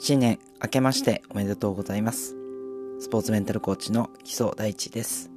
[0.00, 2.36] 新年明けましておめでとうございます。
[3.00, 5.28] スポーツメンタルコーチの木曽大地です。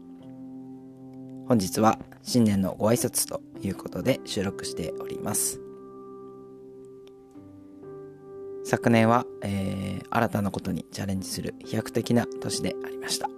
[1.48, 5.60] 本日は新年のご挨拶ということで収録しております。
[8.64, 9.82] 昨年は、えー
[10.14, 13.30] 新たなことにチャレンジする飛躍的な年でありました。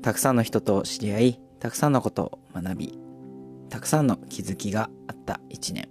[0.00, 2.98] たくさんの人と知り合い、たくさんのことを学び、
[3.68, 5.90] たくさんの気づきがあった一年。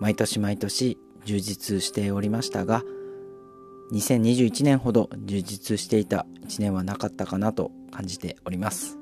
[0.00, 2.82] 毎年毎年充実しておりましたが、
[3.92, 8.98] 2021年ほど充実していた一年はなかったかなと感じております。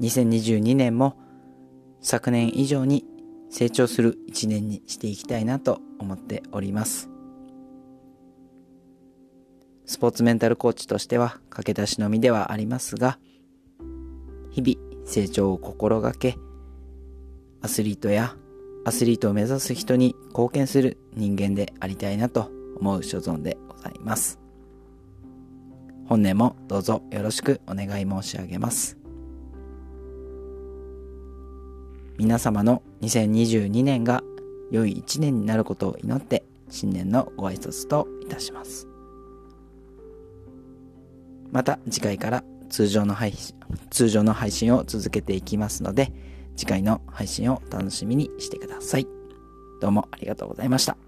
[0.00, 1.16] 2022年も
[2.00, 3.04] 昨年以上に
[3.50, 7.08] 成長する一年にしていきたいなと思っております。
[9.86, 13.18] スポーツメンタルコーチとしては駆け出しのみではありますが、
[14.50, 16.36] 日々成長を心がけ、
[17.62, 18.34] アスリートや
[18.86, 24.38] アスリートを目指す人に貢献する人間でありたいなと思う所存でございます。
[26.04, 28.96] 本年もどうぞよろしくお願い申し上げます。
[32.16, 34.22] 皆様の2022年が
[34.70, 38.86] 良い一年になることを祈って新年のご挨拶といたします。
[41.50, 43.56] また次回から通常の配信
[43.90, 46.12] 通常の配信を続けていきますので
[46.56, 49.06] 次回の配信を楽しみにしてください。
[49.80, 51.05] どうもありがとうございました。